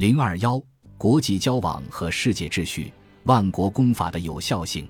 [0.00, 0.58] 零二幺，
[0.96, 2.90] 国际交往和世界秩序，
[3.24, 4.88] 万国公法的有效性。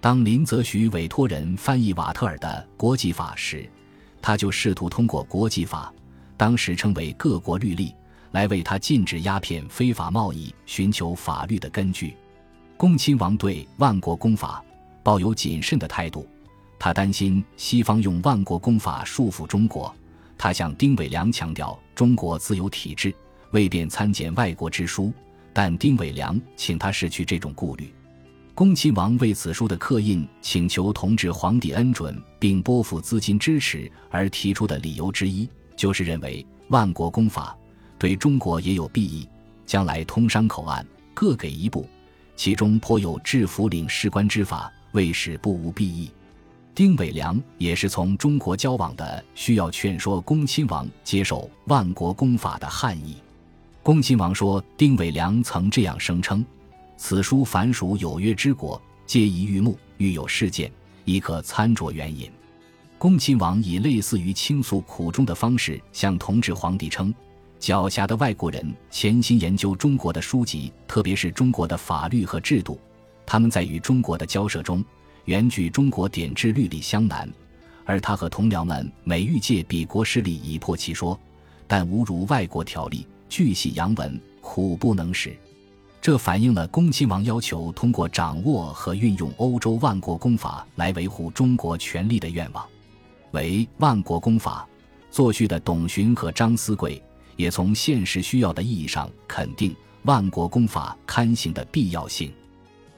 [0.00, 3.68] 当林则徐委托人翻译瓦特尔的《国际法》时，
[4.22, 5.92] 他就试图通过国际法，
[6.34, 7.94] 当时称为各国律例，
[8.30, 12.16] 来为他禁止鸦片非法贸易寻求法律的根据。
[12.78, 14.64] 恭亲王对万国公法
[15.02, 16.26] 抱有谨慎的态度，
[16.78, 19.94] 他担心西方用万国公法束缚中国。
[20.38, 23.14] 他向丁伟良强调中国自有体制，
[23.50, 25.12] 未便参见外国之书，
[25.52, 27.92] 但丁伟良请他拭去这种顾虑。
[28.54, 37.56] 恭亲王为此书的刻印请求同治皇帝恩准，并拨付资金支持而提出的理由之一，就是认为万国公法
[37.98, 39.28] 对中国也有裨益，
[39.64, 41.88] 将来通商口岸各给一部，
[42.34, 46.10] 其中颇有制服领事官之法，为使不无裨益。
[46.74, 53.16] 丁伟良也是从中国交往的，需要劝说恭亲王接受万国公法的汉译。
[53.88, 56.44] 恭亲王说，丁伟良曾这样声称。
[56.98, 60.70] 此书凡属有约之国，皆宜御目，欲有事件，
[61.06, 62.30] 亦可参酌援引。
[62.98, 67.14] 恭亲王以类似于倾诉苦衷的方式向同治皇帝称：
[67.58, 72.78] 狡黠的外国人潜心研究中国的书籍，特别是中国的法律和制度。
[73.24, 74.84] 他们在与中国的交涉中，
[75.24, 77.26] 原据中国典制律例相难，
[77.86, 81.18] 而他和同僚们每欲借彼国势力以破其说，
[81.66, 85.36] 但侮辱外国条例，巨细洋文，苦不能识。
[86.00, 92.64] 这反映了恭亲王要求通过掌握和运用欧洲万国公法来维护中国权力的愿望。
[93.32, 94.66] 为万国公法
[95.10, 97.02] 作序的董询和张思贵
[97.36, 102.32] 也从现实需要的意义上肯定万国公法刊行的必要性。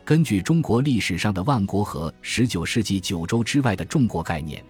[0.04, 4.64] 根据中国历史上的万国和十九世纪九州之外的众国概念，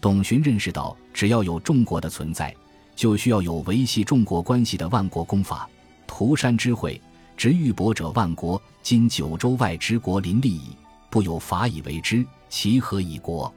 [0.00, 2.54] 董询认识到，只要有众国的存在，
[2.96, 5.68] 就需要有维系众国关系的万国公法。
[6.08, 7.00] 涂山之会。
[7.36, 10.74] 执玉帛者万国，今九州外之国临利矣，
[11.10, 13.52] 不有法以为之，其何以国？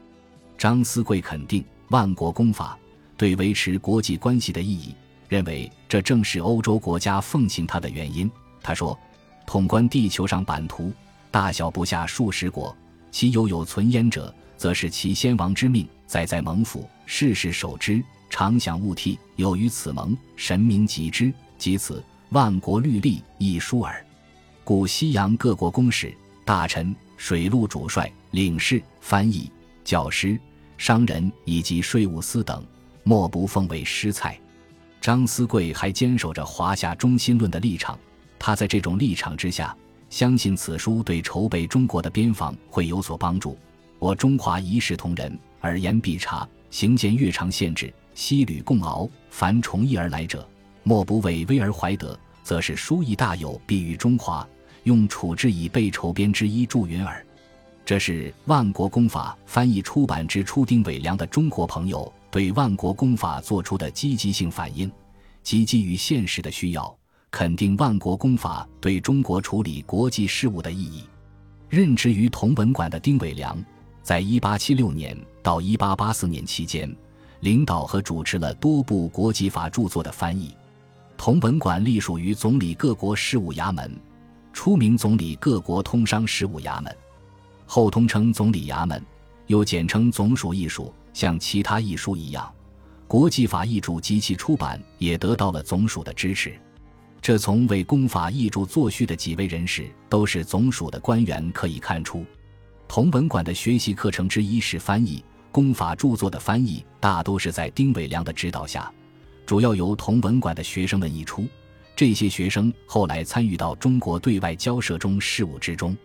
[0.58, 2.78] 张思贵肯定万国公法
[3.16, 4.94] 对维持国际关系的意义，
[5.30, 8.30] 认为这正是欧洲国家奉行它的原因。
[8.62, 9.00] 他说
[9.48, 10.92] ：“统观地球上版图，
[11.32, 12.76] 大小不下数十国，
[13.12, 19.18] 其犹有存焉者，则是其先王之命，载在蒙府，世世守之，常想勿替。
[19.36, 24.06] 有于此盟，神明极之，即此。”万国律例一书耳，
[24.64, 29.52] 故西洋各国公使、大臣、水陆主帅、领事、翻译、
[29.84, 30.40] 教师、
[30.78, 32.64] 商人以及税务司等，
[33.04, 34.40] 莫不奉为师菜。
[35.02, 37.98] 张思贵还坚守着华夏中心论的立场，
[38.38, 39.76] 他在这种立场之下，
[40.12, 43.58] 相信此书对筹备中国的边防会有所帮助。
[43.98, 50.46] 我中华一视同仁，耳言必察，行见越常限制，西吕共敖，凡从义而来者。
[50.84, 54.46] 莫不为威而怀德，则是书意大有必于中华，
[54.84, 57.26] 用处置以备筹编之一助云耳。
[57.86, 64.92] 这是万国公法翻译出版之初，丁伟良的中国朋友对万国公法做出的积极性反应，
[65.42, 66.94] 即基于现实的需要，
[67.32, 71.06] 肯定万国公法对中国处理国际事务的意义。
[71.70, 73.58] 任职于同文馆的丁伟良，
[74.04, 76.94] 在1876年到1884年期间，
[77.42, 80.56] 领导和主持了多部国际法著作的翻译。
[81.18, 83.92] 同文馆隶属于总理各国事务衙门，
[84.54, 86.96] 初名总理各国通商事务衙门，
[87.66, 89.04] 后通称总理衙门，
[89.48, 90.94] 又简称总署译署。
[91.12, 92.50] 像其他艺书一样，
[93.08, 96.54] 国际法译著及其出版也得到了总署的支持。
[97.22, 102.24] 这从为公法译著作序的几位人士都是总署的官员可以看出。
[102.88, 108.92] 同文馆的学习课程之一是翻译公法著作的翻译，大多是在丁伟良的指导下。
[109.46, 111.48] 主要由同文馆的学生们译出，
[111.96, 115.98] 这些学生后来参与到中国对外交涉中事务之中。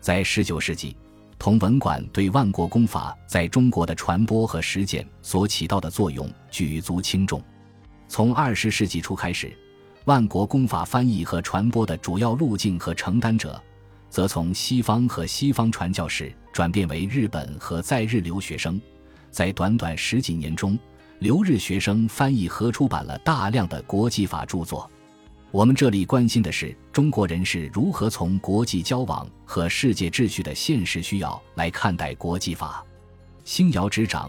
[0.00, 0.94] 在十九世纪，
[1.38, 7.42] 同文馆对万国公法在中国的传播和实践所起到的作用举足轻重。
[8.08, 9.56] 从二十世纪初开始，
[10.04, 13.60] 万国公法翻译和传播的主要路径和承担者，
[14.12, 18.78] 则从西方和西方传教士转变为日本和在日留学生。
[19.30, 20.78] 在短短十几年中，
[21.20, 24.88] 留日学生翻译和出版了大量的国际法著作。
[25.50, 32.84] 我们这里关心的是中国人是如何从国际交往和世界秩序的现实需要来看待国际法。
[33.44, 34.28] 《星遥之长》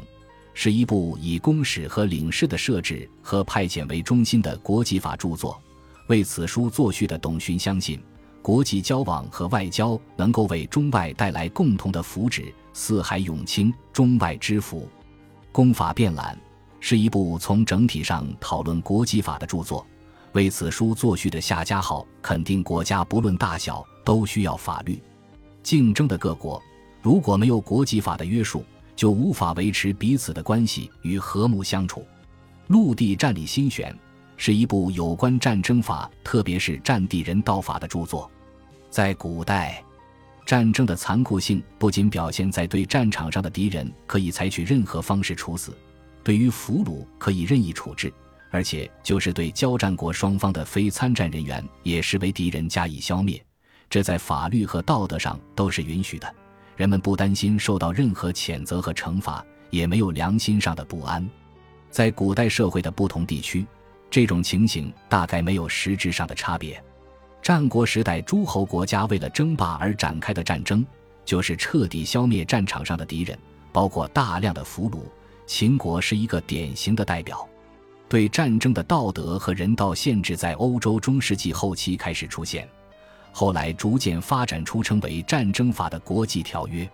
[0.54, 5.62] 是一部以公使和领事的设置和派遣为中心的国际法著作。
[6.08, 8.02] 为此书作序的董勋相信，
[8.44, 14.88] 国际交往和外交能够为中外带来共同的福祉，四海永清，中外之福。
[15.52, 16.38] 公法变览。
[16.86, 19.88] 是一部从整体上讨论国际法的著作，
[20.34, 25.02] 为此书作序的夏家号肯定国家不论大小都需要法律。
[25.64, 26.62] 竞争的各国
[27.02, 28.66] 如果没有国际法的约束，
[28.98, 32.06] 就无法维持彼此的关系与和睦相处。
[32.68, 33.98] 陆地战力新选
[34.38, 38.30] 是一部有关战争法，特别是战地人道法的著作。
[38.90, 39.84] 在古代，
[40.46, 45.76] 战争的残酷性不仅表现在对战场上的敌人可以采取任何方式处死，
[46.24, 48.14] 对于俘虏可以任意处置。
[48.52, 53.44] 而且，就是对交战国双方的非参战人员，也视为敌人加以消灭，
[53.90, 56.36] 这在法律和道德上都是允许的。
[56.76, 61.28] 人们不担心受到任何谴责和惩罚，也没有良心上的不安。
[61.90, 63.66] 在古代社会的不同地区，
[64.14, 66.80] 这种情形大概没有实质上的差别。
[67.42, 70.86] 战国时代诸侯国家为了争霸而展开的战争，
[71.26, 73.36] 就是彻底消灭战场上的敌人，
[73.72, 75.00] 包括大量的俘虏。
[75.48, 77.44] 秦国是一个典型的代表。
[78.08, 82.70] 对战争的道德和人道限制在欧洲中世纪后期开始出现，
[83.32, 86.88] 后来逐渐发展出称为战争法的国际条约。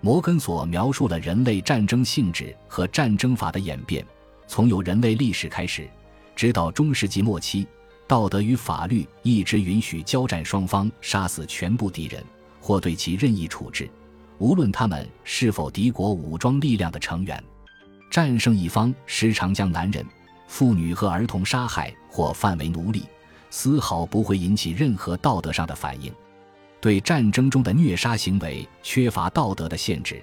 [0.00, 4.02] 摩根索描述了人类战争性质和战争法的演变，
[4.46, 5.86] 从有人类历史开始，
[6.36, 7.66] 直到中世纪末期，
[8.06, 12.22] 道德与法律一直允许交战双方杀死全部敌人，
[12.60, 13.88] 或对其任意处置，
[14.38, 17.42] 无论他们是否敌国武装力量的成员。
[18.10, 20.04] 战胜一方时常将男人。
[20.46, 23.04] 妇女和儿童杀害或范为奴隶，
[23.50, 26.12] 丝毫不会引起任何道德上的反应。
[26.80, 30.22] 对战争中的虐杀行为缺乏道德的限制，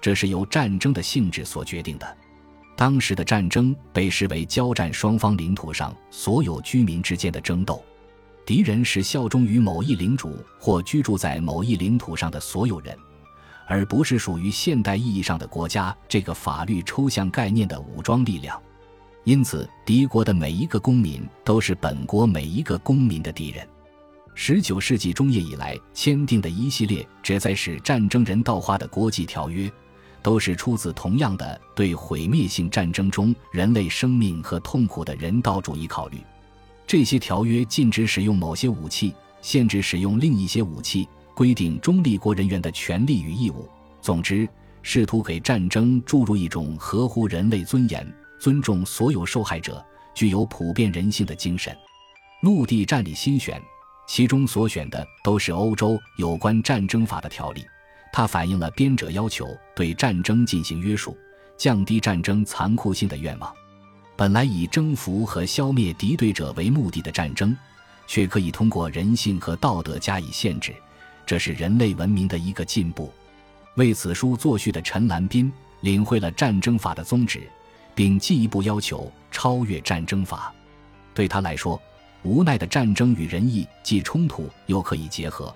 [0.00, 2.16] 这是由战争的性质所决定的。
[2.76, 7.82] 当时的战争被视为交战双方领土上所有居民之间的争斗，
[8.44, 12.96] 敌人是效忠于某一领主或居住在某一领土上的所有人，
[13.66, 18.60] 而不是属于现代意义上的国家这个法律抽象概念的武装力量。
[19.24, 23.66] 因此，敌国的每一个公民都是本国每一个公民的敌人。
[24.34, 29.72] 十九世纪中叶以来签订的一系列旨在使战争人道化的国际条约，
[30.26, 36.18] 都是出自同样的对毁灭性战争中人类生命和痛苦的人道主义考虑。
[36.84, 43.68] 这些条约禁止使用某些武器，限制使用另一些武器，规定中立国人员的权利与义务。
[44.00, 44.48] 总之，
[44.82, 48.04] 试图给战争注入一种合乎人类尊严。
[48.40, 49.80] 尊重所有受害者，
[50.12, 51.72] 具有普遍人性的精神。
[52.42, 53.62] 陆地战力新选，
[54.08, 57.64] 其中所选的都是欧洲有关战争法的条例。
[58.16, 61.14] 它反映了编者要求对战争进行约束，
[61.58, 63.54] 降低战争残酷性的愿望。
[64.16, 67.54] 本来以征服和消灭敌对者为目的的战争，
[68.06, 70.74] 却可以通过人性和道德加以限制，
[71.26, 73.12] 这是人类文明的一个进步。
[73.74, 75.52] 为此书作序的陈兰斌
[75.82, 77.46] 领会了战争法的宗旨。
[77.94, 80.54] 并进一步要求超越战争法。
[81.14, 81.80] 对他来说，
[82.22, 85.54] 无奈的战争与仁义既冲突又可以结合。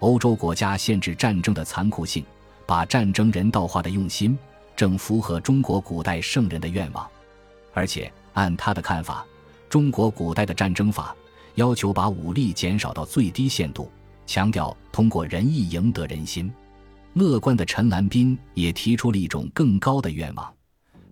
[0.00, 2.24] 欧洲国家限制战争的残酷性，
[2.66, 4.36] 把战争人道化的用心，
[4.74, 7.08] 正符合中国古代圣人的愿望。
[7.72, 9.24] 而且按他的看法，
[9.68, 11.14] 中国古代的战争法
[11.54, 13.90] 要求把武力减少到最低限度，
[14.26, 16.52] 强调通过仁义赢得人心。
[17.12, 20.52] 乐观的陈兰斌也提出了一种更高的愿望。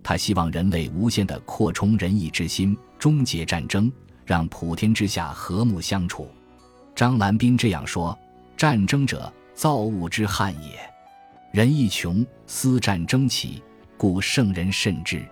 [0.02, 3.92] 他希望人类无限的扩充仁义之心，终结战争，
[4.24, 6.30] 让普天之下和睦相处。
[6.94, 8.16] 张兰斌这样说
[8.58, 10.80] ：“战争者，造物之害也。
[11.52, 13.62] 人亦穷，思战争起，
[13.96, 15.24] 故圣人慎之。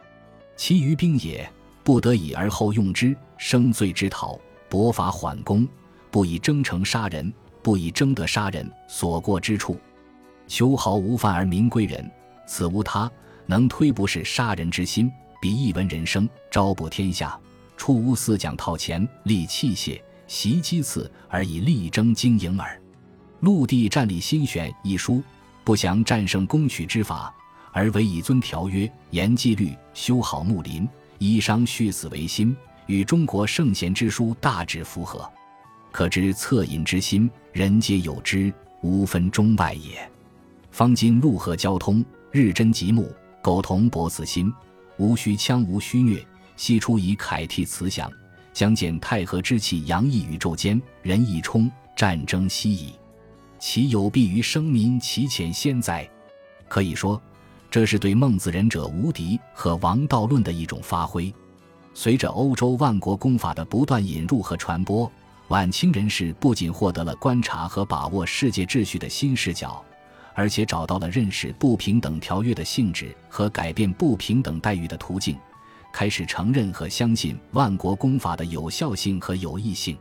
[0.55, 1.51] 其余兵也，
[1.83, 5.67] 不得已而后用之，生罪之讨，薄法缓攻，
[6.09, 7.33] 不以征程杀人，
[7.65, 9.77] 不以征得杀人所过之处。
[10.47, 12.09] 秋毫无犯而民归人，
[12.47, 13.11] 此无他。”
[13.49, 17.37] 能推不是杀人之心，比一闻人生，招不天下。
[17.77, 22.81] 出无四将套钱，立器械，袭击刺，而以力争经营耳。
[23.41, 25.23] 陆地战力新选一书，
[25.63, 27.33] 不详战胜攻取之法，
[27.73, 30.89] 而为以遵条约，严纪律，修好木林，
[31.19, 35.31] 以商恤死为心，与中国圣贤之书大致符合。
[35.93, 38.53] 可知恻隐之心，人皆有之，
[38.83, 40.11] 无分中外也。
[40.71, 43.11] 方今陆河交通，日臻极目。
[43.43, 44.53] 苟同博此心，
[44.97, 46.27] 无虚腔无虚虐，
[46.57, 48.11] 悉出以楷替慈祥，
[48.53, 52.93] 将见太和之气洋溢宇宙间，人一冲，战争息矣。
[53.69, 56.09] 其有弊于生民，其浅先哉？
[56.69, 57.21] 可以说，
[57.69, 61.35] 这是对孟子“仁者无敌”和王道论的一种发挥。
[61.93, 65.11] 随着欧洲万国公法的不断引入和传播，
[65.49, 69.85] 晚清人士不仅获得了观察和把握世界秩序的新视角。
[70.33, 75.37] 而且找到了认识不平等条约的性质和改变不平等待遇的途径，
[75.93, 79.99] 开始承认和相信万国公法的有效性和有益性。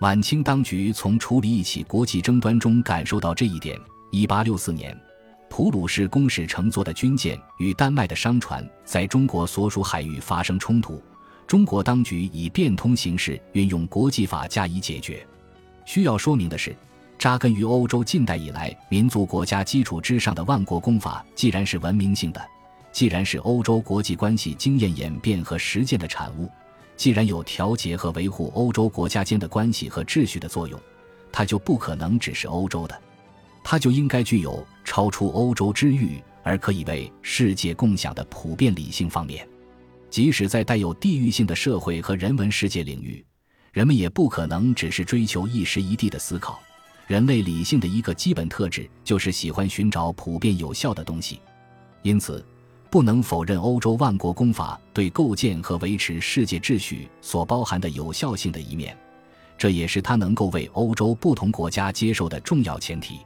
[0.00, 3.78] 晚清当局从处理一起国际争端中感受到这一点。
[4.10, 4.98] 一八六四年，
[5.50, 11.02] 普鲁士公使乘坐的军舰与丹麦的商船在中国所属海域发生冲突，
[11.46, 15.22] 中国当局以变通形式运用国际法加以解决。
[15.84, 16.74] 需要说明的是，
[17.18, 22.40] 扎根于欧洲近代以来民族国家基础之上的万国公法，既然是文明性的，
[22.90, 26.50] 既然是欧洲国际关系经验演变和实践的产物。
[27.00, 30.78] 既然有调节和维护欧洲国家间的关系和秩序的作用，
[31.32, 33.02] 它就不可能只是欧洲的，
[33.64, 39.48] 它就应该具有超出欧洲之域而可以为世界共享的普遍理性方面。
[40.10, 43.24] 即使在带有地域性的社会和人文世界领域，
[43.72, 46.60] 人们也不可能只是追求一时一地的思考。
[47.06, 51.40] 人类理性的一个基本特质就是喜欢寻找普遍有效的东西，
[52.02, 52.44] 因此。
[52.90, 58.96] 不能否认欧洲万国公法对构建和维持世界秩序所包含的有效性的一面，
[59.56, 63.20] 这也是它能够为欧洲不同国家接受的重要前提。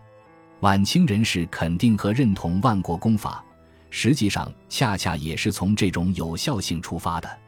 [0.61, 3.43] 晚清人士肯定和认同万国公法，
[3.89, 7.39] 实际上恰恰也是从这种有效性出发的。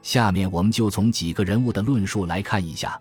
[0.00, 2.98] 下面我们就从几个人物的论述来看一下。